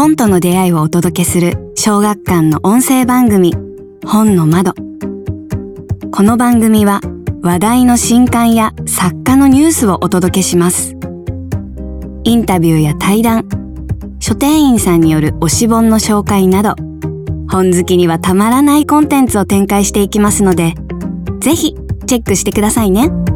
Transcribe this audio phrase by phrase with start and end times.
[0.00, 3.52] 本との出会いをお届けする小学館の音声番組
[4.06, 4.72] 本の窓
[6.10, 7.02] この番組は
[7.42, 10.94] 話題の新刊や作家のニュースをお届けします
[12.24, 13.46] インタビューや対談
[14.20, 16.76] 書店員さんによる推し本の紹介など
[17.50, 20.72] 本好きにはたまらないコンテンツを展開していきますので
[21.40, 21.74] ぜひ
[22.06, 23.29] チェックしてくださいね。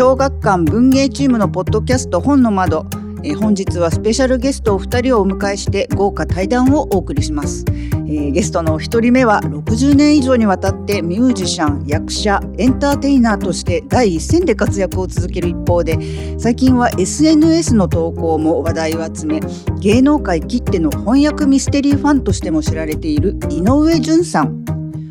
[0.00, 2.86] 小学館文芸チームのポッドキャスト本の窓。
[3.22, 15.98] え、本日はスペシャルゲストお二人をお迎えして豪華対談をお送りします、えー、ゲストのお一人目は60年以上にわたってミュージシャン役者エンターテイナーとして第一線で活躍を続ける一方で
[16.38, 19.40] 最近は SNS の投稿も話題を集め
[19.80, 24.64] 芸能界きっての翻訳ミステリーファンとしても知られている井上順さん。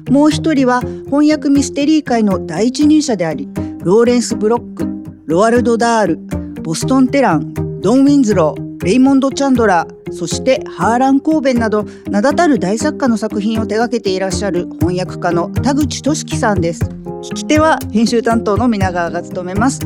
[0.09, 3.47] もう一人は翻訳ミステリー界の第一人者であり
[3.81, 4.88] ローレンス・ブロック
[5.30, 6.17] ロワルド・ダール
[6.63, 16.85] ボストン・テランドン・ウィンズローレイモンド・チャンドラーそしてハーラン・コーベンなど名だたる大作家の作品を手掛けていらっしゃる翻訳家の田口俊樹さんです。
[17.22, 19.81] 聞き手は編集担当の皆川が務めます。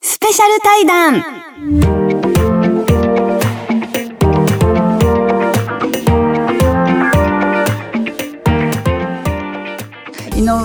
[0.00, 1.95] スペシャル対談。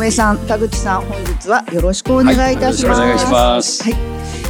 [0.01, 3.01] 上さん、田口さん、本日はよろしくお願いいたします。
[3.01, 3.83] はい、お願いします。
[3.83, 3.95] はい。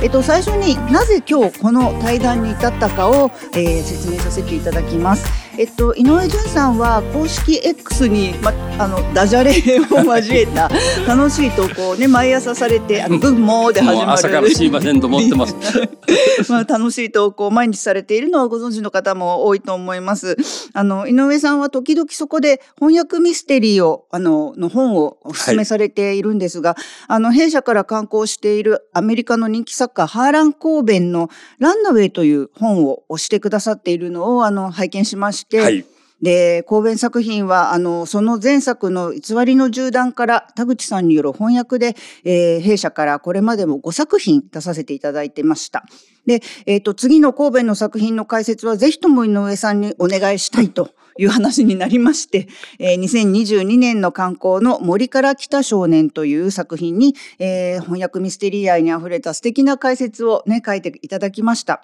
[0.02, 5.28] えっと最初になぜ今日この対談に至ったかを、えー、説明させていただきます。
[5.62, 8.52] えっと、井上潤さんは公式 X に、ま、
[8.84, 10.68] あのダジャレを交えた
[11.08, 15.56] 楽しい投稿をね毎朝されて「あの文も」で始まる朝からすいませんと思ってます。
[16.50, 20.36] まあ楽しい投稿を毎日されているのをご存知の方も多いと思います。
[20.74, 35.86] あの井上さんは時々そこで翻訳ミステリーをあのの本をお勧めされているんですが、はい、あの弊社から刊行しているアメリカの人気作家ハーラン・コーベンの「ランナウェイ」という本を押してくださっているのをあの拝見しまして、はい、
[36.22, 45.84] で、公弁作品は、あの、その前作の偽りの銃弾から田口さんによる翻訳で、えー、弊社からこれまでも5作品出させていただいてました。
[46.28, 52.48] で、えっ、ー、と、次の神戸の作品の解説はぜひとも井上さんにお願いしたいという話になりまして、
[52.78, 61.82] えー、2022年の刊行の森から来た少年という作品に、えー、翻訳ミステリー愛に溢れた素敵な解説をね、書いていただきました。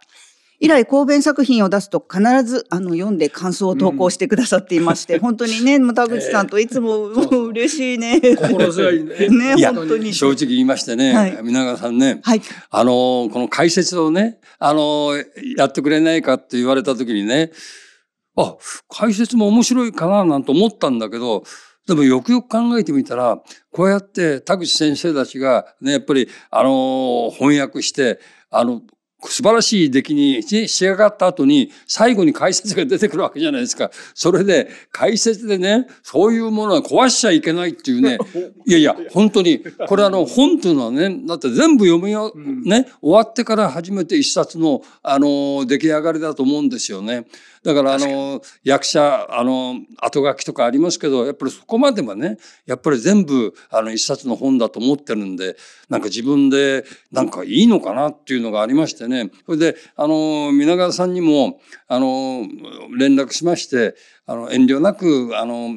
[0.59, 8.19] 以来公弁作品を出すと必ずあの読んで感想を投稿してくださっていまして、うん、本当にね 田口さんといつも、えー、嬉しいね。
[8.19, 9.29] 心強いね。
[9.55, 12.41] ね本当に正直言いましてね、はい、皆川さんね、はい、
[12.71, 15.11] あのこの解説をねあの
[15.55, 17.51] やってくれないかって言われた時にね、
[18.35, 18.55] あ
[18.89, 21.43] 解説も面白いかななんて思ったんだけど。
[21.87, 23.41] でもよくよく考えてみたら、
[23.71, 28.19] こうやって田口先生たちがね、やっぱり、あの、翻訳して、
[28.51, 28.81] あの、
[29.23, 33.89] 素晴らしい出来に仕上がった後に最後に解説が出てくるわけじゃないですか。
[34.13, 38.19] それで解説でね、そういうものは壊しちゃいけないっていうね、
[38.67, 47.25] いやいや、本当に、これあの本というのはね、だって全部読みよ、ね、終わってから初めて一冊の、あの、出来上がりだと思うんですよね。
[47.67, 55.57] だからあの役者あの後書きとかありますけどやっぱりそこまではねやっぱり全部あの一冊の本だと思ってるんで
[55.89, 59.31] なんか自分でなんかいいのかなっていうのがありましてね。
[59.45, 62.47] それであの皆川さんにもあの
[62.97, 63.95] 連絡しまして
[64.25, 65.71] あの遠慮なくあの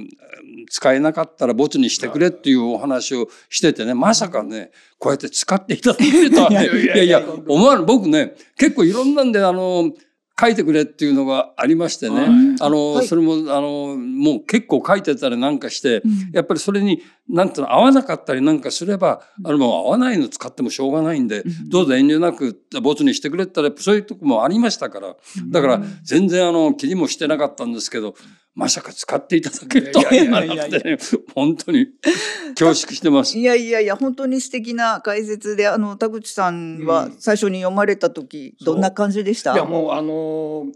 [0.70, 4.70] 使えなかったらボツにしてくれっていうお話をしててねまさかね
[5.00, 7.84] こうやって使っていただけるとはね いやいや思わぬ。
[7.84, 9.92] 僕ね結構いろんなんであの
[10.40, 25.14] 書いてくれっていうのがありましてね、あの、はい、それも、あの、もう結構書いてたりなんかして、うん、やっぱりそれに、なんていうの、合わなかったりなんかすれば、あの、もう合わないの使ってもしょうがないんで、うん、どうぞ遠慮なく、ボツにしてくれったら、そういうとこもありましたから、
[25.48, 28.14] だから、全然あの、気にもしてなかったんですけど、
[28.60, 30.04] まさか使っていただけるとは。
[30.10, 30.98] 思わなくてね、
[31.34, 31.86] 本当に。
[32.58, 33.38] 恐縮してます。
[33.38, 40.66] いやいやいや、本当に素敵な解説で、あの、田口さんは最初に読まれた時、どんな感じでした、いや、もう、あの、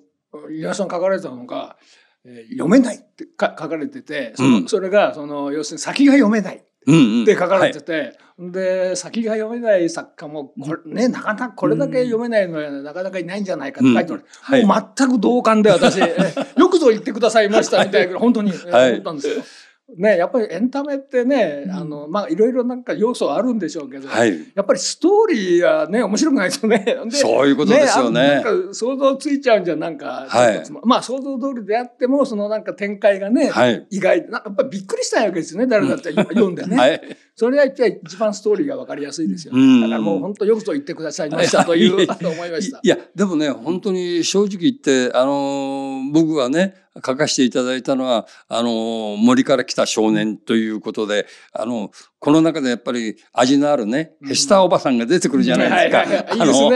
[0.51, 1.77] 岩井さん書かれたのが、
[2.25, 6.57] えー、読めないって書かれてて、うん、それが、その、要するに先が読めない。
[6.57, 14.27] って書かれてて、うんうんはい、で先が読めない作家もこれ、ね、なかなかこれだけ読めないのはなかなかいないんじゃないかって書いてある、うん。
[14.41, 15.99] はい、もう全く同感で私。
[16.59, 19.43] よくぞ言ってくださいましたみたいな本当に思ったんですよ。
[19.87, 26.85] ね、やっぱりエンタメってね、うん、あの、まあ、いろいろなんか要素あるんでしょうけど、はい、やっぱりストーリーはね、面白くないですよね。
[27.13, 28.21] そういうことですよね。
[28.21, 36.77] ねなんか想像ついちゃうんじゃ、なんか、はい、まあ、想像通りであっても、そのなんか展開がね、はい、意外、なんかやっぱりびっくりしたわけですよね、誰だって読んでね。
[36.77, 37.01] はい、
[37.37, 39.83] それが一番ストーリーがわかりやすいですよ、ね。
[39.83, 42.81] だからもう本当よくぞ言ってくださいましたという、思いました。
[42.83, 56.33] いや、でもね、本当に正直言って、あのー、僕はね、書かせていただいたのは、あの、森から来た少年ということで、あの、この中でやっぱり味のあるね、ヘスターおばさんが出てくるじゃないですか。
[56.33, 56.71] あの、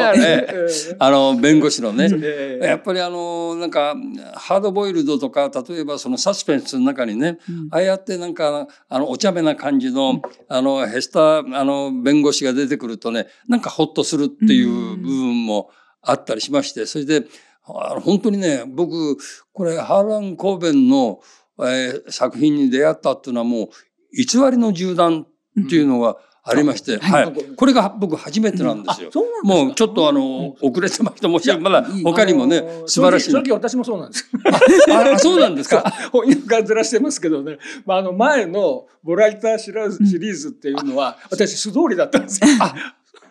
[0.99, 2.11] あの、弁護士のね。
[2.61, 3.95] やっぱりあの、なんか、
[4.35, 7.39] ハードボイルドとか、例えばそのサスペンスの中にね、
[7.71, 15.71] ああやってなんか、あの、お茶目な感じの、あの、ヘスター、あの、弁護士が出てくるとね、なんかほっとするっていう部分も
[16.03, 17.25] あったりしまして、それで、
[18.01, 19.17] 本当にね、僕、
[19.53, 21.21] これ、ハーラン・コーベンの、
[21.61, 23.69] えー、作品に出会ったっていうのはもう、
[24.17, 25.27] 偽りの銃弾
[25.61, 27.33] っていうのがありまして、うん、はい。
[27.57, 29.11] これが僕初めてなんですよ。
[29.15, 31.29] うん、もうちょっとあの、遅れてました。
[31.29, 33.33] もしまだ他にもね、素晴らしい。
[33.33, 34.31] 正直私もそうなんです。
[34.91, 35.83] あ、そうなんですか？
[36.13, 37.59] 翻訳ずらしてますけどね。
[37.85, 42.49] まあ、あの前のボライターシリーズっていうのは、私素通りだったんですよ。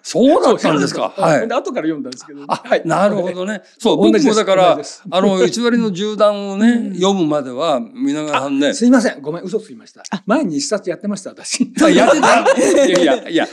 [0.09, 1.13] そうだったんですか？
[1.17, 1.47] はい。
[1.51, 2.81] 後から読んだんですけど、あ、はい。
[2.85, 3.61] なるほどね。
[3.77, 4.79] そう、僕もだから、
[5.11, 8.73] あの、偽りの銃弾をね、読むまでは、皆川さんね。
[8.73, 9.21] すいません。
[9.21, 10.03] ごめん、嘘つきました。
[10.25, 11.69] 前に一冊やってました、私。
[11.93, 12.39] やってた
[12.87, 13.47] いやいや、いや、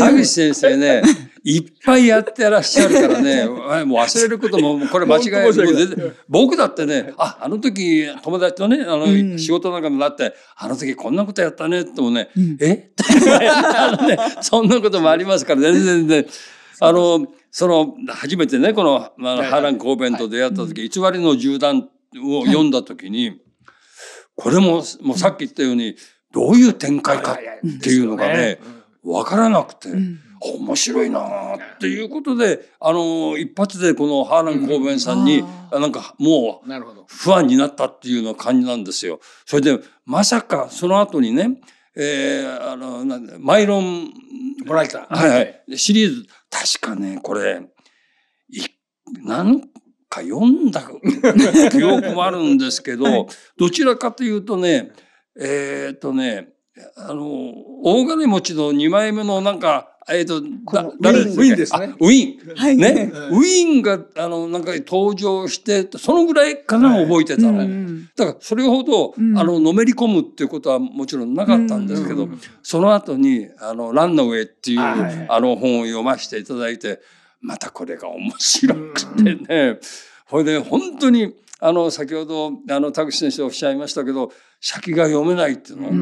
[0.00, 1.02] 田口先生ね、
[1.44, 3.46] いっぱいやってらっしゃるからね、
[3.84, 5.52] もう忘れることも、これ間違いない。
[6.28, 12.28] 僕だってね、あ、あの時、友達とね、あの、仕事なんかもなって、あの時こんなことやったね、ってもね、
[12.60, 12.90] え？
[13.76, 16.08] あのね、そんなこともありますから、全然然。
[16.08, 16.26] 然、
[16.80, 21.88] あの、その、初めてね、この、あの、波乱公弁と出会った時、偽りの銃弾
[22.22, 23.40] を読んだ時に、
[24.34, 25.96] これも、もうさっき言ったように、
[26.32, 28.58] どういう展開かっていうのがね、
[29.04, 29.88] わからなくて、
[30.44, 36.70] 面白いなっていうことで、あの、一発でこのハーラン・コーベンさんに、なんかもう、
[37.06, 39.20] 不安になったっていうような感じなんですよ。
[39.46, 41.60] それで、まさかその後にね、
[41.94, 44.10] えー、あの、なんマイロン、
[44.66, 45.16] ボライター。
[45.16, 45.78] はいはい。
[45.78, 47.62] シリーズ、確かね、これ、
[48.50, 48.62] い、
[49.24, 49.60] 何
[50.08, 50.82] か読んだ
[51.70, 53.26] 記憶もあるんですけど、はい、
[53.58, 54.92] どちらかというとね、
[55.38, 56.48] えー、っとね、
[56.96, 57.24] あの、
[57.82, 61.94] 大金持ちの2枚目のなんか、えっ、ー、と、誰ウィンですね。
[62.00, 62.56] ウィン。
[62.56, 63.10] はい、ね？
[63.30, 67.58] ウィンが、あの、なんか登場して、そのぐらいかな、覚えてたら。
[67.58, 67.66] だ
[68.26, 72.28] から、それほど、あの、のめり込むっていうことはもちろんなかったんですけど、
[72.62, 77.00] その後に、あの、ランナウェイっていう、あの本を読ませていただいて、
[77.40, 79.78] またこれが面白くてね、
[80.28, 85.94] これで本当に、あの、先ほど、あの、田口先生おっしゃいましたけど、先が読めないっていうのは、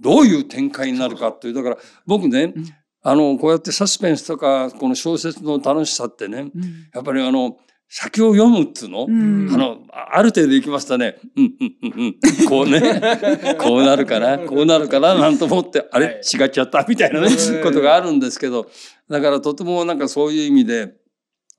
[0.00, 1.76] どういう展開になるかっていう、だから
[2.06, 2.54] 僕ね、
[3.02, 6.62] あの、こうやってサスペンスとか、この小説の楽しさってね、うん、
[6.94, 7.56] やっぱりあの、
[7.88, 12.80] 先を読むっつうの、うん、あの、ある程度行きますとね、うん、うん、うん、うん、こうね、
[13.60, 17.28] こうなるかな、こうなるかな、なんと思って、あれ、違っちゃったみたいなね、
[17.62, 18.70] ことがあるんですけど、
[19.10, 20.94] だからとてもなんかそういう意味で、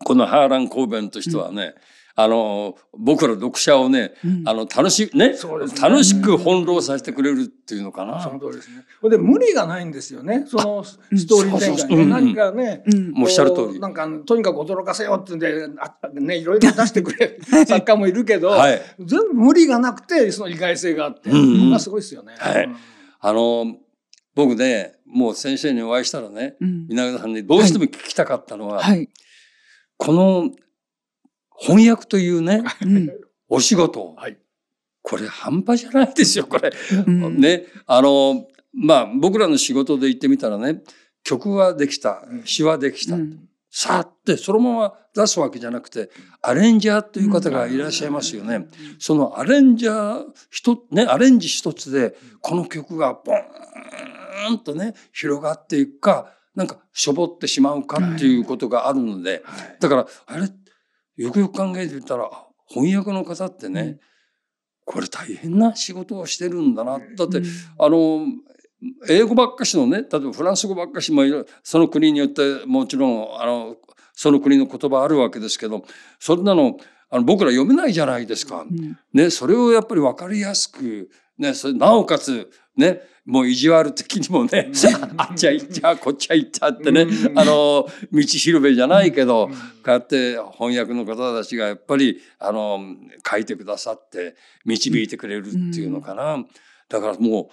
[0.03, 1.75] このハーラン・コーベンとしてはね、
[2.15, 5.35] あの、僕ら読者をね、うん、あの、楽し、ね、ね
[5.81, 8.21] 楽しく翻弄させてくれるっていうのかな。
[8.21, 8.85] その通りですね。
[9.09, 10.45] で、無理がないんですよね。
[10.47, 12.05] そのストーリー展開ね。
[12.05, 13.79] 何かね、うん、もうおっしゃる通り。
[13.79, 22.35] なんか、とにかく驚かせようってんで、あね、いろいろ出してくれる 作家もいるけど、はい、全部無理がなくて、その意外性があって、うん、がすごいですよね。
[22.37, 22.69] はい。
[23.21, 23.75] あの、
[24.35, 29.09] 僕ね、もう先生にお会いしたらね、皆さんにどうしても聞きたかったのは、はい、
[29.97, 30.51] この
[31.59, 32.63] 翻訳というね、
[33.49, 34.37] お仕事、はい、
[35.01, 36.71] これ半端じゃないですよ、これ。
[37.05, 40.81] うん、ね、あの、まあ、僕らの仕事で言ってみたらね、
[41.23, 43.15] 曲はできた、詩はできた。
[43.15, 46.09] うん、さあってそのまま出すわけじゃなくて、
[46.41, 48.67] アレンジャーという方がいらっしゃいますよね。
[48.99, 59.43] そのアレンジャー一、ね、アレンジ一つで、この曲がボーンとね、広がっていくか、なんかしょぼってしまうかっていうことがあるので、
[59.79, 60.49] だから、あれ
[61.15, 62.29] よくよく考えてみたら、
[62.67, 63.99] 翻訳の方ってね、
[64.85, 66.99] これ大変な仕事をしてるんだな。
[66.99, 67.41] だって、
[67.79, 68.25] あの、
[69.09, 71.23] 英語ばっかしのね、例えばフランス語ばっかしも
[71.63, 73.77] その国によってもちろん、あの、
[74.13, 75.85] その国の言葉あるわけですけど、
[76.19, 76.77] そんなの、
[77.09, 78.65] あの僕ら読めないじゃないですか。
[79.13, 84.69] ね、それをやっぱり分かりやすく、ね、それなおかつ、ね、もう意地悪的にもね、
[85.17, 89.53] あっちゃ行っちゃ、こっちゃ行っちゃってね、あの、道広べじゃないけど、こ
[89.87, 92.81] うやって翻訳の方たちがやっぱり、あの、
[93.29, 96.43] 書いてくださって導いてくれるっていうのかな。
[96.89, 97.47] だからもう、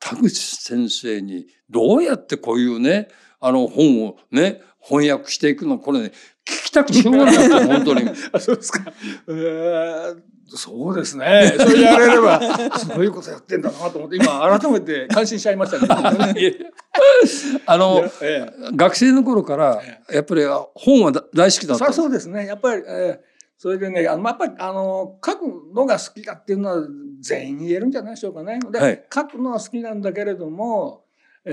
[0.00, 3.08] 田口先生にどうやってこういうね、
[3.40, 6.12] あの本をね、翻訳していくの、これね、
[6.46, 8.10] 聞きたくしょうがない 本当に。
[8.32, 8.92] あそうですか。
[9.28, 10.16] えー、
[10.48, 11.54] そうですね。
[11.58, 12.40] それやれれば、
[12.78, 15.86] そういうことやってんだなと思って、今改めて感心しちゃいましたね。
[17.66, 19.80] あの、ええ、学生の頃から、
[20.10, 20.42] やっぱり
[20.74, 22.46] 本は大好きだったそうですね。
[22.46, 23.32] やっぱり、えー
[23.62, 26.84] それでね、あの、やっぱり、あの、書くのが好きだっていうのは
[27.20, 28.58] 全員言えるんじゃないでしょうかね。
[28.72, 31.01] で、はい、書くのは好きなんだけれども、えー、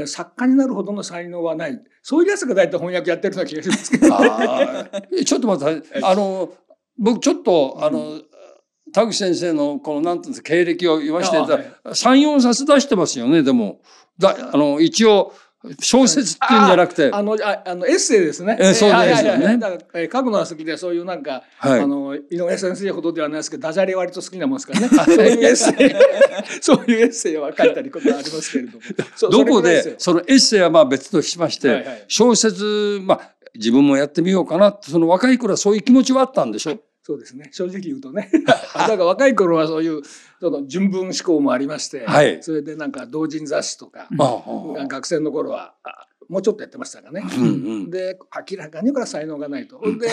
[0.06, 1.82] 作家になるほどの才能はない。
[2.02, 5.24] そういうやつが大体翻訳やってるような気がしますけど。
[5.26, 6.54] ちょっと待って、あの、
[6.98, 8.22] 僕ちょっと、あの、
[8.92, 13.82] 田口先生のこのなんていうんですか経歴を言わせていただいた三四冊出してますよねでも。
[14.18, 15.34] だあの一応
[15.82, 17.10] 小説っていうんじゃなくて。
[17.12, 18.58] あの、ああのエッセイですね。
[18.60, 19.58] えー、そうですよね。
[19.58, 24.88] だから、えー、書くのは好きで、そういうなんか、はい、あの、井上先生ほどではないですけど、ダジャレ割と好きなもんですからね。
[25.06, 25.96] そういうエッセイ、
[26.62, 29.46] そういうエッセイは書いたりことありますけれども。
[29.46, 36.80] どこで、そのエッセイはまあ別としまして、はいはい、小説、まあ、自分もやってみようかなって、その若い頃はそういう気持ちはあったんでしょ？
[37.10, 37.50] そうですね。
[37.52, 38.30] 正直言うとね。
[38.46, 38.54] だ
[38.86, 40.04] から若い頃はそういう
[40.40, 44.08] その純文思考もありまして、はい、それでなんか同人雑誌とか、
[44.88, 45.74] 学生の頃は
[46.30, 47.48] もうちょっとやってましたがね、うんう
[47.88, 48.20] ん、で
[48.52, 49.82] 明らかにから才能がないと。
[50.00, 50.08] で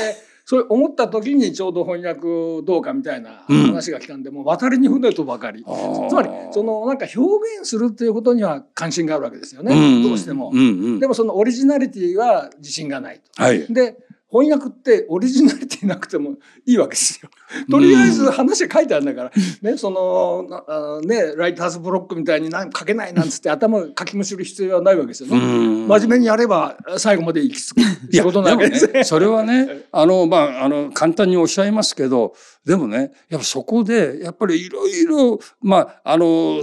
[0.46, 5.66] そう思った時にちょうど翻訳どうかみたいな話が来たんで、うん、もう渡りに船とばかり。
[6.08, 10.62] つまりそのなんか表現するっていうことには関心があるわけですよね、うんうん、どうしても、うんう
[10.96, 13.42] ん、でもそのオリジナリティは自信がないと。
[13.42, 13.98] はい、で
[14.30, 16.34] 翻訳ってオリジナリティなくても
[16.66, 17.30] いいわけですよ。
[17.70, 25.38] とりあえず話書いてあるんだから、ね、そのあねライターズブロックみたいに何書けないなんつって頭書きむしる必要はないわけですよね。
[25.38, 29.04] 真面目にやれば最後まで行き着くってことなわけですね。
[29.04, 36.62] それはねあのまああの簡単におっしゃいますけどでもねやっぱそこでやっぱりいろいろまああの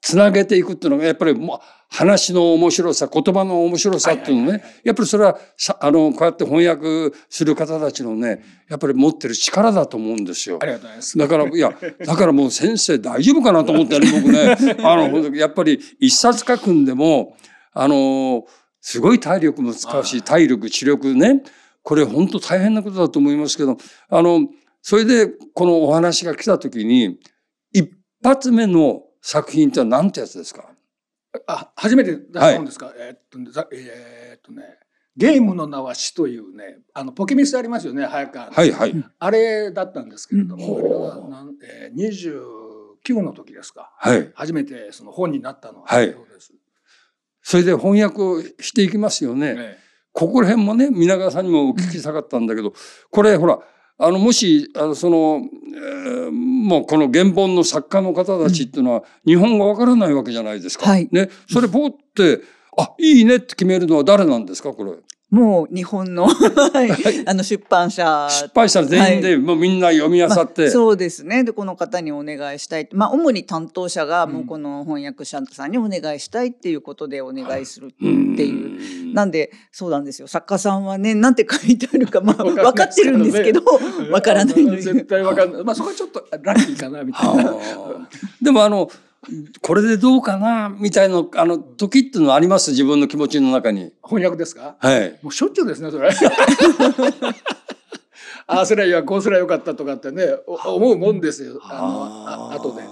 [0.00, 1.58] つなげていくっていうのがやっぱりもう
[1.96, 5.38] 話の面白さ、言葉の面白さっていうのね、やっぱりそれは、
[5.80, 10.58] あの、こうやって翻訳する方たちのね、やっぱり持ってる力だと思うんですよ。
[10.60, 11.16] ありがとうございます。
[11.18, 11.72] だから、いや、
[12.04, 17.36] だからもう先生大丈夫かなと思ってね、 僕ね、あの、やっぱり一冊書くんでも、
[17.72, 18.44] あの、
[18.80, 21.44] すごい体力も使うし、体力、知力ね、
[21.84, 23.76] これ本当大変なことだと思いますけど、
[24.08, 24.40] あの、
[24.82, 27.18] それでこのお話が来た時に、
[27.72, 27.88] 一
[28.22, 30.73] 発目の作品って何てやつですか？
[31.46, 33.38] あ初めて出したんですか、はい、えー、っと
[33.72, 34.62] えー、っとね
[35.16, 39.04] ゲームの名は死というねあのポケミスありますよね早川はいはい。
[39.18, 42.38] あれだったんですけれども、うん、えー、
[43.06, 46.52] 29の時ですか、はい、初めてその本になったのは、はい、そうです。
[47.42, 52.72] それで翻訳をしていきますよね、ねここら辺もね皆川さんにもお聞きしたかったんだけど
[53.10, 53.58] これほら
[53.98, 55.40] あのもしあのその、
[55.76, 60.88] えー、もうこの原本の作家の方たちっていうのは日本語わからないわけじゃないですか。
[60.88, 62.40] はい、ね、それポって
[62.76, 64.92] あいいねって決めるのは誰なんですかこれ。
[65.34, 66.28] もう日本の
[67.26, 68.28] あの出版社。
[68.30, 71.42] 出版社全員で、もうみんな読み漁って、まあ、そうですね。
[71.42, 72.88] でこの方にお願いしたい。
[72.92, 80.28] まあ主に担当者がもうこの翻訳者さんにお願いしたいっていうことでお願いするっていう、なんでそうなんですよ。
[80.28, 85.64] 作家さんはねなんて書いてあるか まあ分かってるんですけど分からない絶対分かんない。
[85.64, 87.56] まあそこはちょっとラッキーかなみたいな。
[88.40, 88.88] でもあの
[89.60, 92.70] これでどうかなみたいなあの時っていうのはあります？
[92.72, 93.92] 自分の気持ちの中に。
[94.02, 94.76] 翻訳ですか？
[94.78, 95.18] はい。
[95.22, 96.10] もうしょっちゅうですねそれ。
[98.46, 102.82] ああすりゃいやこうすりゃよかったとかってね思うもんですよあのあ後で。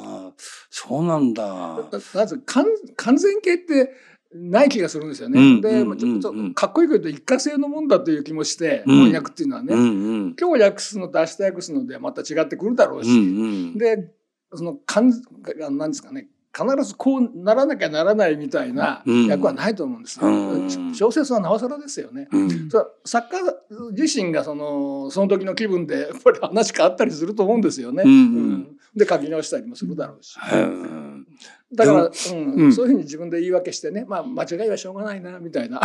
[0.70, 1.78] そうなんだ。
[2.14, 2.64] まず完
[2.96, 3.92] 完全形って
[4.34, 5.38] ない気がするんですよね。
[5.38, 9.84] うん、で、ちょっとかっこいいけど一過性のもんだという気もして、うん、翻訳っていうのはね、うんう
[10.28, 13.18] ん、今日訳すのと明日訳すのでまた違ってくるだろうし、うんう
[13.74, 14.10] ん、で
[14.54, 15.12] そのかん
[15.76, 16.28] なんですかね。
[16.54, 22.68] 必ずこうならなきゃならないみたいな役はないと思うんです、うん、小説はなおさらですよね、うん、
[23.06, 23.42] 作家
[23.92, 30.36] 自身がそのその時の気分でやっぱり話変わったりすると思うんですよね、うん、で書き直したりもするだろうし、
[31.74, 32.72] だから、うん。
[32.74, 35.80] そういうふうに自分で言い訳してねまあ間違いはしょうがないなみたいな。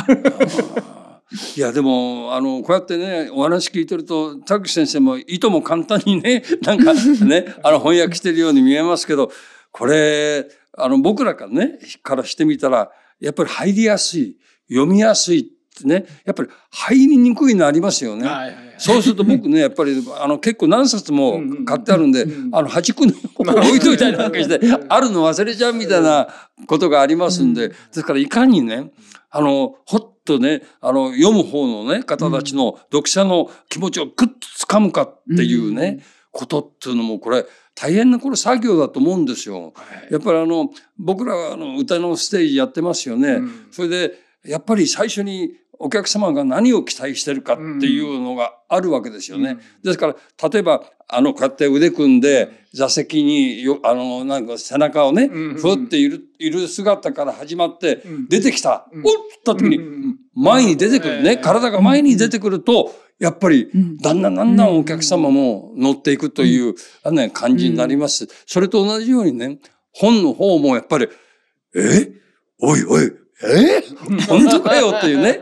[1.55, 9.31] いやでもあのこうやってねお話聞いてると田口先生もいとも簡単にね なんかねあの翻訳してるように見えますけど
[9.71, 14.37] これあの僕らからねからしてみたらやっぱり入りやすい
[14.69, 15.43] 読みやすいっ
[15.77, 18.27] てねやっぱり入りにくいのありますよね。
[18.27, 26.27] はいはいはい、そうすると僕ねやっぱりあの結構何冊も買ってあるんで、あの端っこに置いといたりなんかしてあるの忘れちゃうみたいな
[26.67, 28.91] ことがありますんでですからいかにね
[29.29, 36.03] あのほっとね、あの、読む方のね、方たちの読者の気持ちをぐっと掴むかっていうね、
[36.37, 39.73] ことっていうのもこれ大変なこれ作業だと思うんですよ。
[40.11, 43.33] やっぱりあの僕らはあの歌のステージやってますよね。
[43.33, 44.13] うん、それで
[44.45, 49.51] やっぱり最初にお客様が何を期待してるかっていうのがあるわけですよね。
[49.51, 50.15] うん、ですから
[50.49, 59.79] 例えばあのこうやって腕組んで座席によあのなんか背中をね、ふっているいる姿から始まって出てきた、うん、おっった時に
[60.35, 68.27] 前に出てくるね、体が前に出てくるとやっぱりだんだんだんだんお客様も乗っていくという、あの、ね、感じになります。
[68.45, 69.59] それと同じようにね
[69.93, 71.07] 本の方もやっぱり
[71.75, 72.11] え？
[72.59, 73.11] おいおい
[73.43, 73.83] え？
[74.27, 75.39] 本当かよっていうね、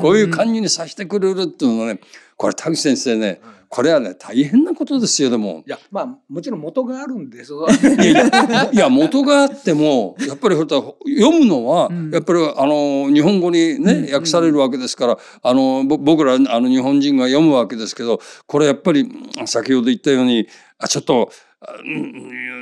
[0.00, 2.00] こういう感じにさせてくれるっていうのはね、
[2.36, 5.62] これ田口先生ね、これはね、大変なことですよ、でも。
[5.64, 7.56] いや、まあ、もちろん元があるんですい
[8.04, 19.08] や いや、いや元があっても、やっぱり読むのは、やっぱり、あの、日本語にね、訳されるわけですから、あの、僕ら、あの、日本人が読むわけですけど、これやっぱり、
[19.46, 21.30] 先ほど言ったように、あ、ちょっと、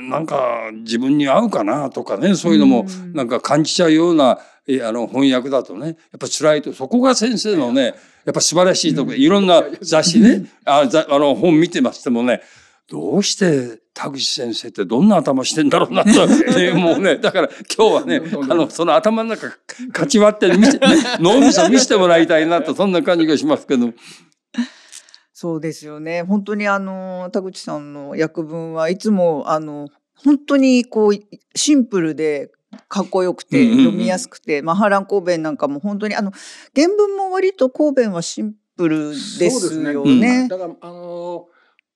[0.09, 4.39] なんか自分に合うかなとかねそういうのもなんか感じちゃうような
[4.83, 7.95] あの翻訳だとねやっぱ辛いとそこが先生のね
[8.25, 12.41] やっぱ素晴らしいとこいろんな雑誌ねああの本見てましてもね
[12.87, 19.49] どうして田口先生ってどんな頭してんだろうなと、ね、 もうねだから今日はねあのその頭の中
[19.91, 20.79] かち割って見せ
[21.19, 23.93] 脳みそ見せてもらいたいなとそんな感じがしますけど。
[25.33, 26.23] そうですよね。
[26.23, 32.51] 本当にあの田口さんの訳文はいつもあの本当にこうシンプルで
[32.87, 36.31] かっこよくて読みやすくて、マハラン神戸なんかも本当にあの
[36.75, 39.15] 原文も割と神戸はシンプルで
[39.49, 40.19] すよね。
[40.19, 40.37] ね。
[40.41, 41.47] うん、だからあの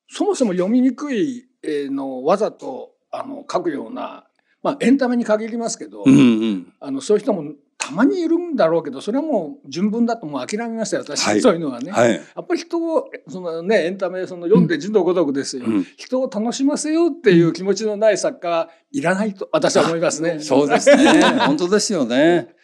[0.08, 4.26] そもそも読みにくいのわざとあの書くような、
[4.62, 7.54] まあ、エンタメに限りますけど、うんうん、あのそういう人も
[7.86, 11.04] たまにいるんだろうけどそれはもう純文だともう諦めましたよ。
[11.04, 20.40] 私、はい、そういうのはね、はい、やっぱり人をそのねエンタメその読んで字のごとくですよ、うん、人を楽しませようっていう気持ちのない作家はいらないと私は思いますね。
[20.40, 21.24] そうですね。
[21.46, 22.56] 本当ですよね。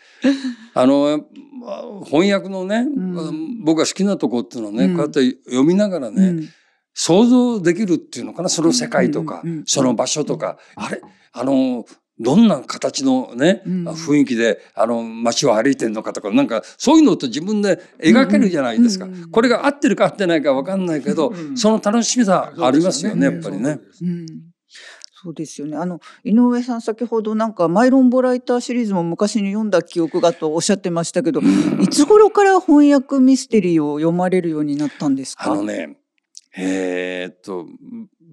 [0.73, 1.25] あの
[2.05, 6.49] 翻訳のね、うん、僕が好きなとこっていうのはね、うん、こうやって読みながらね、うん、
[6.93, 11.01] 想像できるっていうのかなその世界とか、その場所とか、あれ？
[11.33, 11.85] あの
[12.19, 19.05] どんな形のね、うん、雰囲気で、あの、街を歩いてるのかとか、なんか、そういうのと自分で描けるじゃないですか。
[19.05, 23.79] うん、これが合ってるか合ってないかわかんないけど、うん、その楽しみさありますよね、やっぱりね。
[25.21, 25.59] そうです。
[25.59, 25.75] よね。
[25.75, 31.41] あの、井上さん先ほどなんか、マイロンボライターシリーズも昔に読んだ記憶がとおっしゃってましたけど、
[31.81, 35.51] いつ頃から翻訳ミステリーを読まれるようになったんですか？
[35.51, 35.97] あのね、
[36.57, 37.65] えー、っと、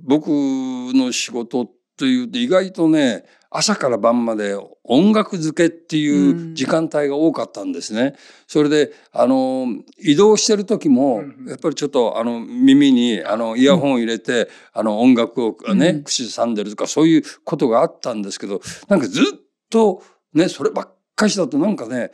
[0.05, 3.25] 僕の仕事というと意外とね、
[3.57, 8.15] 朝から晩まで音楽付けっていう時間帯が多かったんですね。
[8.47, 9.67] それで、あの、
[9.99, 19.25] 移動してる時も、やっぱりちょっと、あの、耳に、あの、イヤホンを入れて、あの、音楽をね、口ずさんでるとか、そういうことがあったんですけど、なんかずっ
[19.71, 20.03] と、
[20.35, 22.11] ね、そればっかしだとなんかね、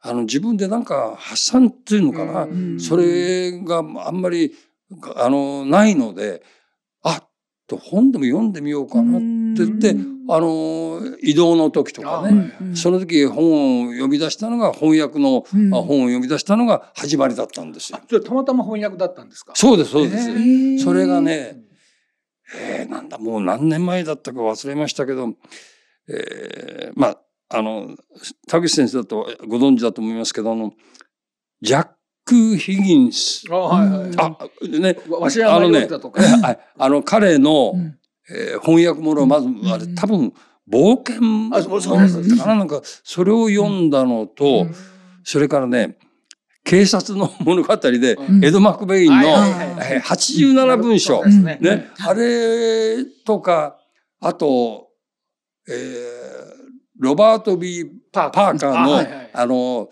[0.00, 2.48] あの、自分でなんか発散っていうのかな、
[2.80, 4.52] それがあんまり、
[5.14, 6.42] あの、ないので、
[7.02, 7.22] あ、
[7.68, 9.20] と本でも読んでみようかなっ
[9.56, 9.94] て言って、
[10.32, 17.98] あの移動の時とかね、その時本を読み出したのが翻訳の、本を読み出したのが始まりだったんですよ。
[18.20, 19.52] たまたま翻訳だったんですか？
[19.56, 20.84] そうですそうです。
[20.84, 21.56] それがね、
[22.56, 25.34] えー、なんだもう何年前だったか忘れましたけど、
[26.08, 27.96] えー、まああの
[28.48, 30.72] 田口先生だとご存知だと思いますけどあの
[31.60, 31.88] ジャッ
[32.24, 33.44] ク・ヒギンス。
[33.50, 34.10] あ、はいはい。
[34.16, 34.28] あ、
[34.78, 34.96] ね。
[35.46, 35.88] あのね、
[36.78, 37.74] あの彼の、
[38.32, 40.32] え翻訳物まず、あれ多分、
[40.68, 41.20] 冒険
[42.36, 42.54] かな。
[42.56, 44.66] なんか、それを読んだのと、
[45.24, 45.98] それからね、
[46.64, 49.16] 警察の物語で、エド・マクベインの
[50.04, 53.78] 87文章、ね、あれとか、
[54.20, 54.88] あと、
[55.68, 55.76] えー、
[56.98, 58.72] ロバート・ビー・パーカー。
[58.72, 59.88] の、あの、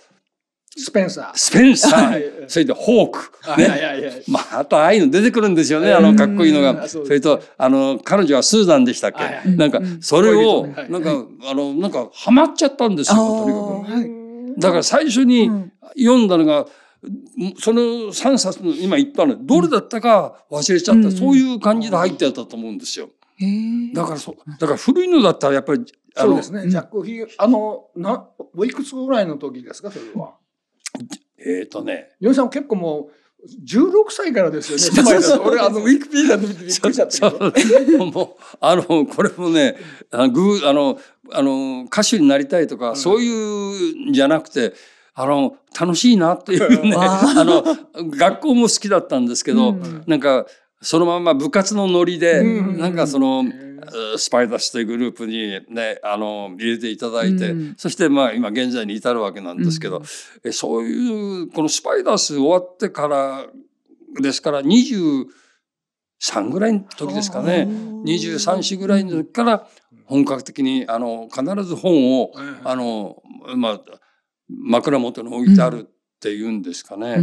[0.79, 1.31] スペンサー。
[1.35, 2.49] スペンサー。
[2.49, 3.33] それでホーク。
[3.59, 4.23] ね。
[4.29, 5.93] まあ、あとああいうの出てくるんですよね。
[5.93, 6.89] あの、かっこいいのが。
[6.89, 9.13] それと、あの、彼女はスーザンでしたっ
[9.45, 9.51] け？
[9.51, 14.61] なんか、それを、なんか、あの、なんか、ハマっちゃったんですよ、とにかく。
[14.61, 15.51] だから最初に
[15.97, 16.67] 読んだのが、
[17.61, 23.11] その3冊の今言ったのどれだったか忘れちゃった、そういう感じで入ってたと思うんですよ。
[23.95, 25.85] だからそだから古いのだったらやっぱり
[26.17, 26.69] そうですね。
[26.69, 30.35] ジャック・ヒあのなおいくつぐらいの時ですかそれは？
[31.39, 32.11] えっ、ー、とね。
[32.21, 35.03] ヨさん結構もう16歳からですよね。
[35.03, 38.07] そうそう俺あのウィキペディアで見てびっくりしちゃったけど。
[38.07, 39.77] もう あのこれもね
[40.11, 40.99] あのグあの
[41.33, 44.75] あの歌手になりたいとか、うん、そういうんじゃなくて。
[45.21, 47.65] あの楽しいなっていうね あの
[48.17, 50.47] 学校も好きだったんですけど、うん、なんか
[50.81, 53.45] そのまま部活のノリで、なんかその、
[54.17, 60.03] スパイダースというグループにね、あの、入れていただいて、うん、そしてまあ今現在に至るわけなんですけど、
[60.43, 63.47] うん、そういう、このスパイダース終わってから
[64.21, 65.27] ですから23
[66.51, 67.67] ぐらいの時ですかね、
[68.05, 69.69] 23、4ぐらいの時から
[70.07, 72.33] 本格的に、あの、必ず本を、
[72.65, 73.23] あの、
[73.57, 73.81] まあ、
[74.49, 77.15] 枕元に置いてあるっていうんですかね。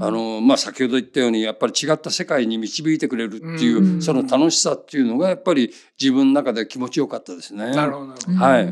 [0.00, 7.70] あの、まあ、先ほど言ったように、やっぱり違った世界に導いてくれるっていう、その楽しさっていうのが、やっぱり自分の中で気持ちよかったですね。
[7.70, 8.12] なるほど。
[8.34, 8.70] はい。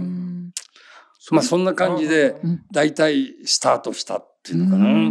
[1.31, 2.37] まあ、そんな感じで、
[2.71, 5.11] 大体スタートしたっていうのかな。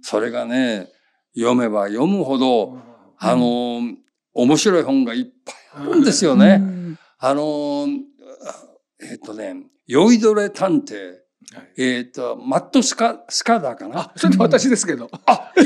[0.00, 0.88] それがね、
[1.36, 2.78] 読めば読むほど、
[3.18, 3.82] あの、
[4.32, 6.62] 面白い本がいっぱいあるんですよね。
[7.18, 7.86] あの、
[9.02, 11.19] えっ、とね、酔いどれ探偵。
[11.54, 14.00] はい、えっ、ー、と、マットスカ、スカダーかな？
[14.00, 15.10] あ、それ私ですけど。
[15.26, 15.52] あ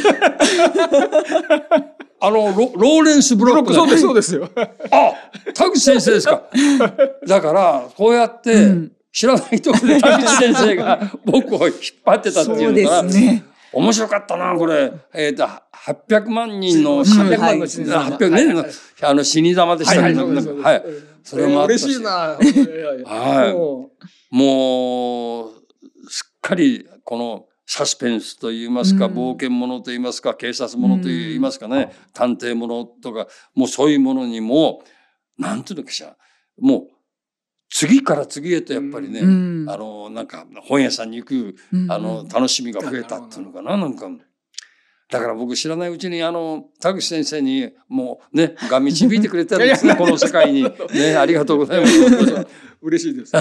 [2.20, 4.48] あのロ、ローレンス・ブロックそうです、そうですよ。
[4.56, 5.12] あ、
[5.52, 6.44] 田口先生ですか。
[7.26, 8.72] だから、こうやって、
[9.12, 14.90] 知らないとこで田口先生が 僕を引っ張ってたっていうのが、ね、面白かったな、これ。
[15.12, 18.04] えっ、ー、と、800万人の、800万の死に様。
[18.16, 18.64] 800年の、
[19.02, 20.26] あの、死に様でしたけど、
[20.62, 20.82] はい。
[21.22, 21.84] それもあったし。
[21.84, 22.10] 嬉しいな。
[22.10, 24.34] はい。
[24.34, 25.63] もう、
[26.44, 34.82] かりこのサスペンスといいますか、冒険ものといいますか、警察ものといいますかね、探偵ものとか、もうそういうものにも、
[35.38, 36.14] なんていうのかしら、
[36.60, 36.88] もう、
[37.70, 39.24] 次から次へとやっぱりね、あ
[39.78, 41.56] の、なんか本屋さんに行く、
[41.88, 44.06] あの、楽しみが増えたっていうのかな、なんか。
[45.14, 50.64] だから僕知らないうちにあの田口先生にもうねが導いてくれたんですねこの世界に。
[50.92, 52.46] ねありがとうございます。
[52.82, 53.32] 嬉しいです。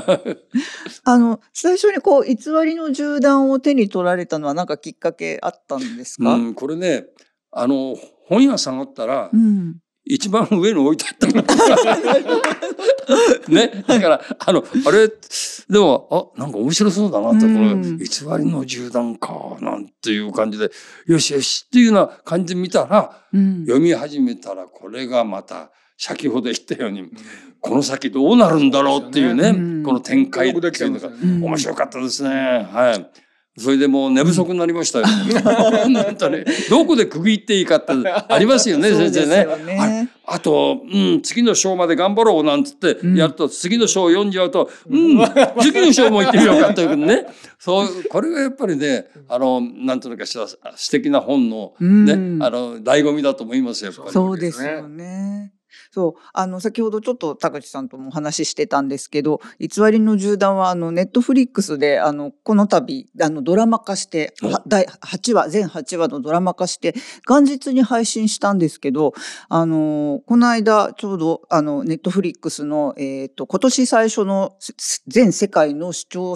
[1.04, 7.08] あの最初にこう偽りの銃弾を手に取られたのは何かきっかけあったんですか、うん、これね
[7.50, 11.28] あの本屋さんあったら、うん、一番上に置いてあった
[13.50, 13.84] ね。
[13.88, 15.14] だから、あの、あれ、で
[15.80, 17.64] も、あ、なんか面白そうだなって、これ、偽
[18.44, 20.70] りの銃弾か、なんていう感じで、
[21.08, 27.12] よしよしっていうような感じで見たら、うん、読み始めたら、これがまた、先ほど言ったように、うん、
[27.62, 32.30] この先どうなるんだろうっていうね、うん、この展開っていうのが、面白かったですね。
[32.30, 33.23] はい。
[33.56, 35.06] それでもう寝不足になりましたよ。
[35.86, 36.44] 本当に。
[36.72, 39.46] どこで区切っていいかってありま すよね、先生ね。
[39.64, 45.24] ねあと、うん、次の章まで頑張ろうなんつってやると、次の章を読んじゃうと、うん、
[45.62, 47.28] 次の章も行ってみようかというね。
[47.60, 52.14] そう、これがやっぱりね、あの、なんというかしら、素敵な本のね、
[52.44, 54.14] あの、醍醐味だと思いますよ、やっぱり。
[54.14, 55.52] そうですよね。
[55.92, 56.22] そう。
[56.34, 64.34] あの、先ほどちょっと田口さんともお話ししてたんですけど、偽りの銃弾は、あの、ネットフリックスで、あの、この度、あの、ドラマ化して、
[64.68, 66.94] 第8話、全8話のドラマ化して、
[67.28, 69.14] 元日に配信したんですけど、
[69.50, 74.56] あの、この間、ちょうど、あの、ネットフリックスの、えっ、ー、と、今年最初の
[75.08, 76.36] 全世界の視聴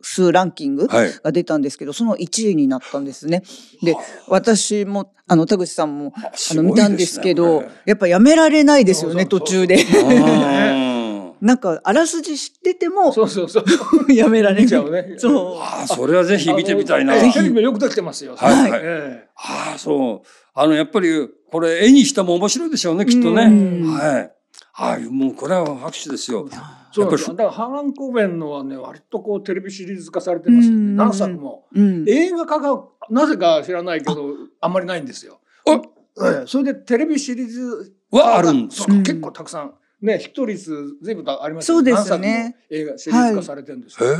[0.00, 3.42] 数ランキングが出たんですけど、はい、その1位になったんですね。
[3.82, 3.96] で、
[4.28, 9.78] 私も、あの、田口さんも、あの、見たんですけど、やっぱやめられないですよね、途中で。
[11.40, 13.64] なんか、あらすじ知ってても、そうそうそう。
[14.12, 15.16] やめられちゃうね。
[15.18, 15.58] そう。
[15.58, 17.18] ああ、それはぜひ見てみたいな。
[17.18, 17.38] ぜひ。
[17.38, 18.36] よくできてますよ。
[18.36, 18.70] はい。
[18.70, 20.28] はい、ああ、そう。
[20.54, 23.42] あの、やっぱり、これ、絵にしても面白いでしょうね、きっとね。
[23.44, 24.36] はい。
[24.72, 26.48] はい、もうこれは拍手ですよ。
[26.92, 30.96] そうだからハーラン・コーベンのはね割とこうテレビシリーズ化されてますよね。
[30.96, 35.40] 何作も、うん、映画化がなぜか知らないけどあんまりないんですよ。
[36.46, 38.92] それでテレビシリーズはあるんですか？
[38.94, 39.74] 結構たくさん。
[40.02, 41.92] ね、ヒット率随分ありますよね。
[41.92, 42.56] そうですね。
[42.68, 44.10] 映画シリーズ化されてるんですよ。
[44.10, 44.14] へ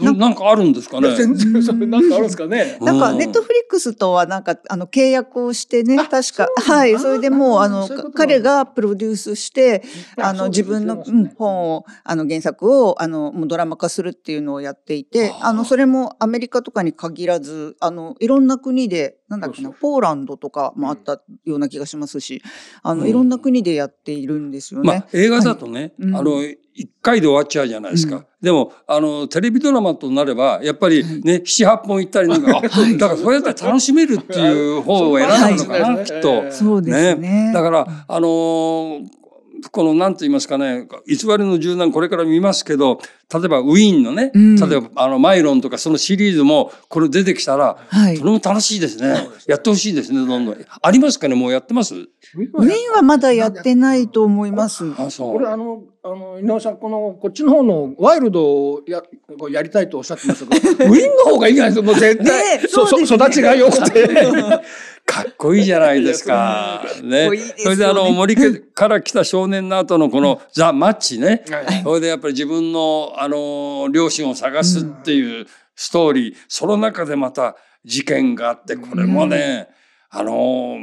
[0.00, 0.12] え。
[0.12, 1.16] なんかあるんですかね？
[1.16, 2.78] 全然それなんかあるんですかね。
[2.82, 9.82] なんかネットフリックスとはなんかあの契約をしてね、確かはい、それでもうあの彼がプロデュースして
[10.16, 11.04] あの自分の
[11.36, 22.42] 本をあの原作をあのもうドラマ化するっていうのをやっていて、あのそれもアメリカとかに限らずあのいろんな国でなんだっけなポーランドとかもあったような気がしますし、
[22.82, 24.86] あのいろんな国でやっているんですよね。
[24.86, 26.42] まあ、映画だとね、はい、あの
[26.76, 28.16] 一回で終わっちゃうじゃないですか。
[28.16, 36.52] うん、でも、あの、テレビドラマとなれば、やっぱりね、七、八本行ったりなんか、 だからそうやったら楽しめるっていう方を選んだのかな、きっと。
[36.52, 37.50] そうですね。
[37.54, 39.25] だから、あのー
[39.70, 43.00] この何と言いますかね、偽りの柔軟これから見ますけど、
[43.32, 49.28] 例えばウィーンのね、うん、例えばあのマイロンとかそのシリーズもこれ出てきたら、はい、それも楽しいですね。
[49.46, 50.66] やってほしいですね、どんどん。
[50.82, 51.94] ありますかねもうやってます？
[51.94, 54.84] ウィーンはまだやってないと思います。
[54.98, 55.32] あ、そう。
[55.34, 59.02] これあの、あの、井上さん、この、こっちの方のワイルドをや、
[59.50, 62.58] やりたいとおっしゃってましたけど、 ウィーンの方がいいじゃないですか、もう絶対。
[62.58, 64.08] ね、そ、そ、育ちが良くて。
[65.06, 66.84] かっこいいじゃないですか。
[67.02, 67.30] ね。
[67.56, 68.36] それであの森
[68.74, 71.44] から来た少年の後のこのザ・マッチね。
[71.84, 79.68] それでやっぱり自分のあの両親を探すっていうストーリー、その中でまた事件があって、これもね、
[80.10, 80.76] あの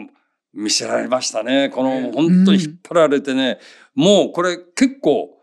[0.53, 1.69] 見せられましたね。
[1.69, 3.59] この本当に引っ張られてね、
[3.93, 5.37] もうこれ結構、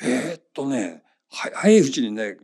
[0.00, 2.36] えー、っとね、早いうちにね、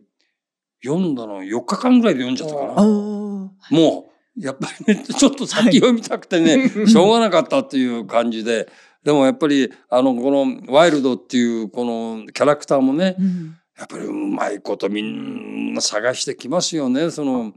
[0.83, 2.83] 読んだの4日間ぐらいで読んじゃったかな。
[2.83, 4.10] もう、
[4.41, 8.69] やっぱりね、ちょ っと先読みたくてね、はい、しょうがなかったっていう感じで、
[9.05, 17.55] でもやっぱり、あの、このワイルドっていうこのキャラクターもね、うん、やっぱりうまいことみんな探してきますよね、その、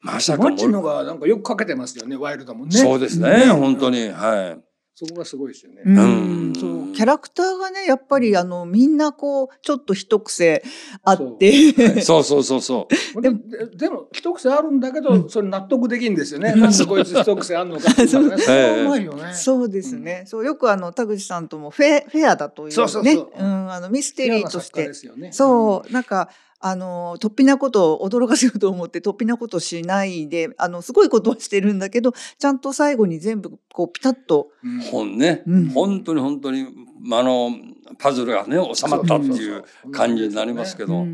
[0.00, 0.44] まさか。
[0.44, 2.72] マッチのがなんかよくかけてますよね、ワイルドもね。
[2.72, 4.08] そうですね、ね本当に。
[4.08, 4.69] はい。
[5.00, 5.80] そこがすごいですよね。
[5.86, 6.92] うん、そう。
[6.92, 10.62] キャラクターがねやっぱりあのみんなこうちょっと一癖
[11.02, 12.02] あって。
[12.02, 12.22] そう。
[12.22, 12.42] そう。
[12.42, 12.60] そう。
[12.60, 12.86] そ
[13.16, 13.22] う。
[13.22, 13.40] でも
[13.74, 18.38] でも一癖あるんだけど、それ納得できんですよね、なんでこいつ一癖あるのかっていう ね。
[18.38, 19.32] それうまいよね。
[19.32, 20.44] そうですね、そう。
[20.44, 22.72] よくあの田口さんともフェフェアだというね。
[22.74, 23.42] そうそうそう、う。
[23.42, 25.92] ん、あのミステリーとして、ね、そう。
[25.92, 26.28] なんか
[26.60, 34.48] あの、突飛なことを驚かせようと思って突飛なことしないで、あの、すごいことはしてるんだけど、ちゃんと最後に全部こうピタッと。
[34.90, 36.66] 本ね、うん、本当に本当に、
[37.12, 37.50] あの、
[37.98, 41.06] パズルがね、収まったっていう感じになりますけど、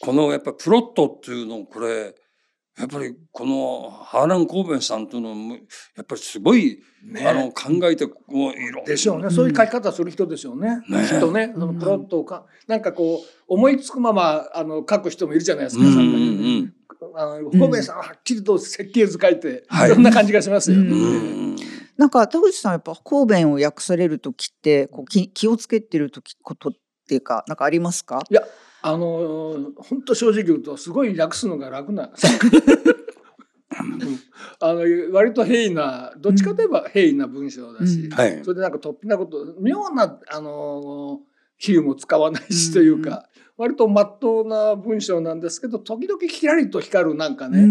[0.00, 2.14] このやっぱプロットっていうのこれ、
[2.78, 5.60] やっぱりこのハーラン・コーベンさんというのもや
[6.02, 11.52] っぱりすごい、ね、あの考えてこういろでしょうね、そういう書き方する人でしょうね、ね、きっとね。
[11.54, 16.72] そのプロットをか、なんかこう思いつくままあの書く人もいるじゃないですか、うんうん、
[17.14, 20.78] あのコーベンさんははっきりと設計図書いて、うん、そんな感じがしますよ。
[20.78, 20.90] ね。
[20.90, 20.94] う
[21.52, 21.56] ん。
[21.96, 26.72] なんか田口さんやっぱ神戸を訳される時ってこう気気をつけてる時ことっ
[27.06, 28.20] ていうかなんかありますか？
[28.28, 28.42] いや
[28.86, 32.10] あの本当正直言うとすごい訳すのが楽な。
[34.60, 38.10] あの割と平易などっちかといえば平易な文章だし、うん。
[38.12, 41.20] はい、それでなんか突飛なこと妙なあの
[41.56, 47.62] 比喩も使わないしというか、割とまっとうな文章なんですけど時々キラリと光るなんかね、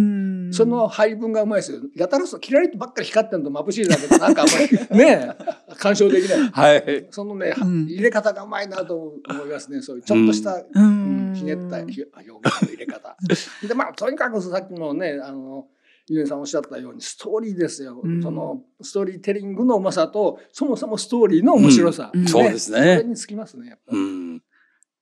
[0.54, 1.80] その配分がうまいですよ。
[1.96, 5.30] やたらそうキラリとばっかり光ってると眩しいだけどなんかあんまり ね
[5.78, 13.18] 干渉できない、はい、そのね、うん、入れ方がうまいなと思いますねそういうちょっとした、うん、ひねった表現の入れ方。
[13.68, 15.68] でまあとにかくさっきもねあの
[16.08, 22.78] ゆえさんおっしゃったようにストーリーですよ、うん、そのストーリーテリングのうまさとそもそもストーリーの面白さ、ね、そうですね。
[22.78, 23.98] それにつきますねやっぱり。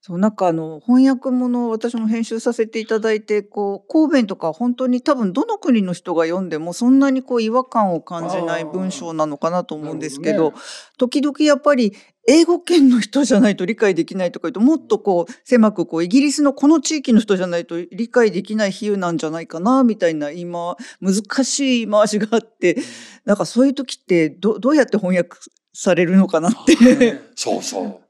[0.04, 10.56] そう、なんかあの、翻訳ものを私も編集させていただいて、こう、神戸とか本当に多分どの国の人が読んでもそんなにこう違和感を感じない文章なのかなと思うんですけど、どね、
[10.98, 11.92] 時々やっぱり
[12.26, 22.76] 英語圏の人じゃないと理解できないとか言うと、もっとこう、狭くこう、イギリスのこの地域の人じゃないと理解できない比喩なんじゃないかな、みたいな今、難しい回しがあって、
[23.24, 25.36] なんかそういう時ってど、どうやって翻訳
[25.72, 27.20] されるのかなって。
[27.36, 28.01] そうそう。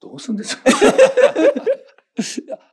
[0.00, 0.60] どうすんでしょう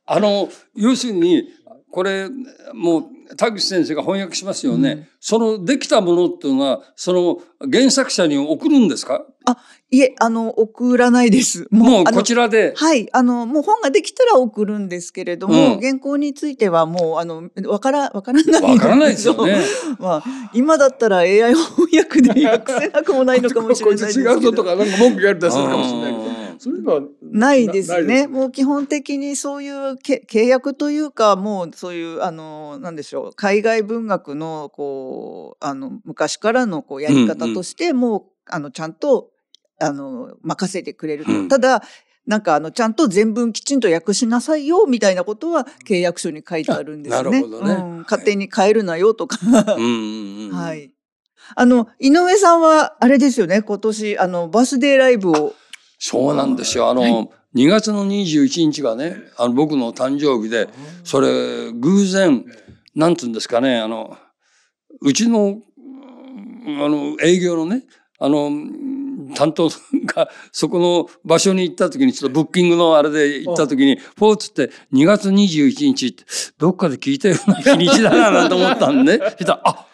[0.06, 1.50] あの、要するに、
[1.92, 2.30] これ、
[2.74, 4.92] もう、田口先生が翻訳しますよね。
[4.92, 9.26] うん、そのできたものっていうのは、その原作者に送るんですか？
[9.46, 9.58] あ、
[9.92, 11.68] いえ、あの、送らないです。
[11.70, 12.74] もうこちらで？
[12.78, 13.10] はい。
[13.12, 19.58] あの、もう本ができたら送るんですけれども、うん、原稿についてはもう、あの、わから、わからないわからないですよね。
[20.00, 24.30] まあ、今だったら AI 翻訳で訳せなくもないのかもしれないですけど。
[24.36, 26.47] こいつ違うぞとか、なんか文句言われたりするかもしれないけど。
[26.60, 28.28] そういうのはないですね。
[28.28, 39.30] もう基本的にそういう契約というか、もうそういう、あの、なんでしょう、海外文学の、こう、あの、昔からのこうやり方として、もう、あの、ちゃんと、
[39.80, 41.32] あの、任せてくれると。
[41.32, 41.82] うん、ただ、
[42.28, 47.42] なんかあのちゃんと全文きちんと訳しなさいよみたいなことは契約書に書いてあるんですね。
[47.42, 47.48] ね。
[47.48, 50.92] うん、勝手に変えるなよとかはい。
[51.56, 53.62] あの井上さんはあれですよね。
[53.62, 55.56] 今年あのバースデーライブを
[56.00, 56.90] そうなんですよ。
[56.90, 60.70] あの、はい、2月の21日がね、あの僕の誕生日で、
[61.04, 62.46] それ偶然、
[62.96, 64.18] なんつうんですかね、あの、
[65.02, 65.60] うちの、
[66.66, 67.84] あの、営業のね、
[68.20, 68.52] あの、
[69.36, 69.70] 担当
[70.06, 76.24] がそこの場所に行った時に、ちょっとブッキングのあれで行った時に、フォーツって2月21日って
[76.58, 79.26] どっかで聞いたような日にちだななんて思ったんでね。
[79.38, 79.88] そしたら、あ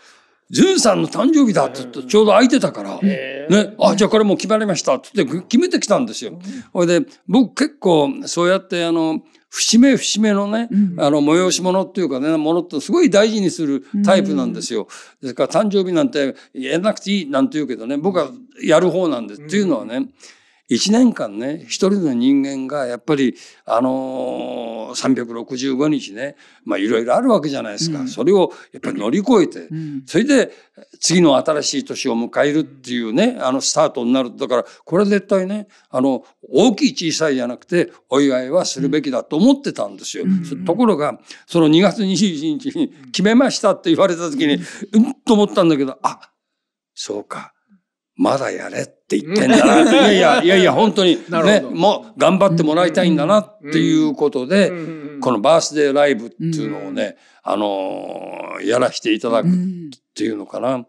[0.53, 3.47] 淳さんの誕生日だって言ってちょうど空いてたから、ね、
[3.79, 6.39] あ、じゃあこれもう決まりましたって言って決めてきたんですよ。
[6.71, 14.87] ほいで、僕結構そうやってあの、節目節目のね、あの、催し物っていうかね、ものってすごい大事にするタイプなんですよ。
[15.21, 18.29] ですから誕生日なんてやらなくていいなんて言うけどね、僕は
[18.63, 19.41] やる方なんです。
[19.41, 20.07] っていうのはね、
[20.73, 30.51] 1年間ね一人の人間がやっぱりあのー、365日ねまあいろいろあるわけじゃないですか、うん、それをやっぱり乗り越えて、うん、それで
[30.99, 34.35] 次の新しい年を迎えるっていうねあのスタートになる。
[34.35, 40.25] だからこれ絶対ねあの大きい小さいじゃなくてお祝いはするべきだと思ってたんですよ。
[40.25, 44.59] うん、ところがその2月21日に決めましたって言われた時に
[44.93, 46.31] うんと思ったんだけどあ
[46.95, 47.52] そうか
[48.15, 49.91] まだやれって言ってんだな。
[49.91, 54.71] いやいや、 いやいや、本当にね、もう頑張ってもらいたいんだなっていうことで、
[55.19, 59.51] このバースデーライブっていうのをね、あのやらしていただくっ
[60.15, 60.85] ていうのかな。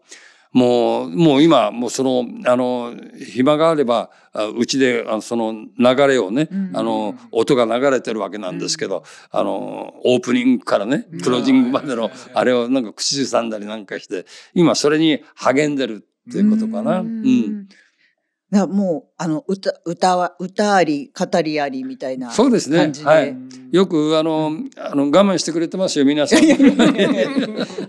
[0.55, 4.09] もう、もう今、もうその、あの、暇があれば、
[4.57, 16.99] うちで、あのその流れをね、あの、音が流れてるわけなんですけど、あの、オープニングからね、クロージングまでの、あれをなんか口ずさんだりなんかして、今それに励んでるっていうことかな。
[16.99, 17.67] うん。
[18.51, 22.91] だもうあの歌歌は歌あり語りありみたいなそうですね。
[23.03, 23.35] はい。
[23.71, 26.39] よくあのあの我慢してくれてますよ皆さん。
[26.39, 26.41] あ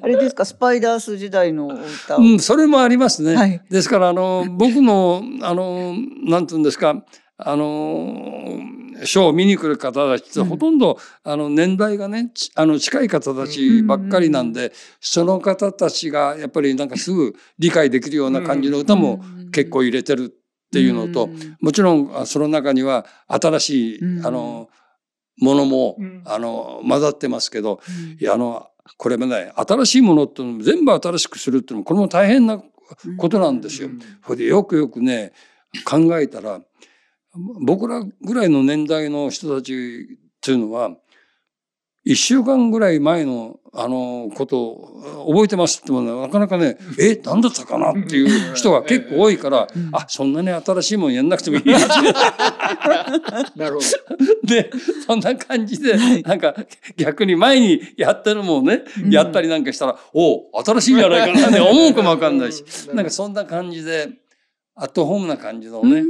[0.06, 0.46] れですか？
[0.46, 2.16] スパイダース時代の歌。
[2.16, 3.36] うん、それもありますね。
[3.36, 5.94] はい、ですからあの僕のあの
[6.24, 7.04] なんていうんですか？
[7.36, 8.58] あの
[9.04, 21.28] ショーを見に来る方たちってほとんど、うん、あの年代がねあの近い方たちばっかりなんで、その方たちがやっぱりなんかすぐ理解できるような感じの歌も結構入れてるっていうのと、
[21.60, 24.68] もちろんその中には新しい、あの
[25.38, 27.80] ものも、あの混ざってますけど、
[28.20, 32.62] いやあのこれもね新しいものって全部新しくするっていうのもこれも大変な
[33.18, 33.90] ことなんですよ。
[34.24, 35.32] それでよくよくね
[35.84, 36.60] 考えたら
[37.60, 40.90] 僕らぐらいの年代の人たちっていうのは
[42.04, 51.78] 一週間ぐらい前のあのことを覚えてますってもなかなかねえ何だったかなっていう人が結構多いから、あそんなに新しいもんやんなくてもいいな
[53.68, 53.80] るほど。
[54.46, 54.70] で
[55.06, 56.54] そんな感じで、なんか
[56.96, 62.64] 逆に前にやったのもね、やったりなんかしたらお新しいんじゃないかなって思うかもわかんないし。
[62.94, 64.08] なんかそんな感じで
[64.76, 66.02] アットホームな感じのね、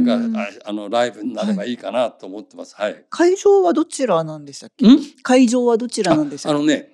[0.00, 2.74] んかあのライブになればいいかなと思ってます。
[2.76, 3.04] はい。
[3.10, 4.86] 会場はどちらなんでしたっけ？
[5.22, 6.90] 会場はどちらなんでしたあのね、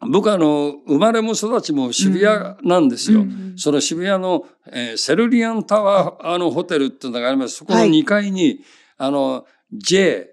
[0.00, 3.20] 僕あの生まれも育ちも渋谷なんですよ。
[3.20, 7.56] うん、その渋谷の、えー、セルリアンタワーあのホテルっていうのがあります。
[7.56, 8.58] そこの2階に、はい、
[8.98, 10.30] あの J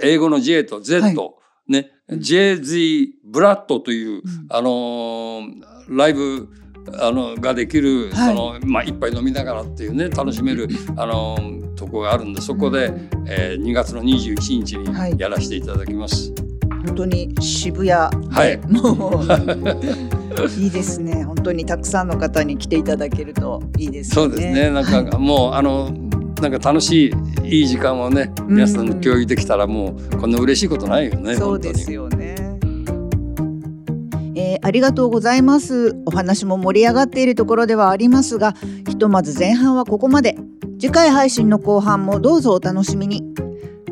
[0.00, 1.16] 英語の J と Z、はい、
[1.72, 5.42] ね、JZ ブラッドという、うん、あの
[5.88, 6.48] ライブ
[6.92, 11.36] あのができる、はい、そのまあ、一杯飲みながらっていうね楽しめるあの
[11.76, 12.92] とこがあるんでそこで、
[13.26, 16.30] えー、2月の21日にやらせていただきます。
[16.30, 19.24] はい、本当に渋谷はい、もう
[20.60, 24.14] いいですね本当にたくさんの方に来ていただけるといいですね。
[24.14, 25.90] そうですねなんか、はい、もうあの
[26.40, 27.10] なんか楽し
[27.42, 31.36] いいい時間をね皆さんと共有できたらもうこんな嬉しいことないよね。
[31.36, 32.23] そうですよね。
[34.44, 35.96] えー、ありがとうございます。
[36.04, 38.52] お話も盛り上がっているところではありますが
[38.86, 40.36] ひとまず前半はここまで。
[40.78, 43.24] 次回配信の後半もどうぞお楽しみに。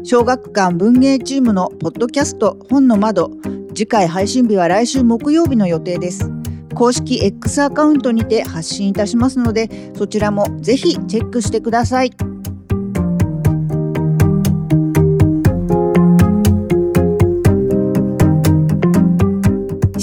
[0.04, 3.30] 小学館文芸チームのポッドキャスト本の窓。
[3.74, 6.30] 次回配信日は来週木曜日の予定です。
[6.74, 12.10] 公式 X アカウントにて発信いたしますのでそちらもぜひチェックしてください。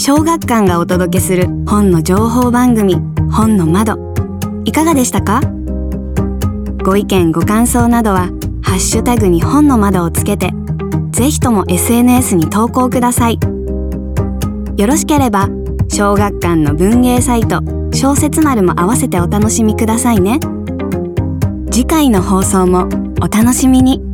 [0.02, 2.96] 小学館がお届けする本の情報番組
[3.30, 4.14] 本の窓。
[4.64, 5.42] いかがでしたか？
[6.86, 8.30] ご意見ご感想などは
[8.62, 10.52] ハッシュタグに本の窓をつけて
[11.12, 13.40] ぜひとも SNS に投稿ください。
[14.78, 15.50] よろしければ
[15.90, 17.62] 小学館の文芸サイト
[17.94, 20.40] 小説丸も合わせてお楽しみくださいね。
[21.72, 22.88] 次回の放送も
[23.22, 24.09] お楽しみに。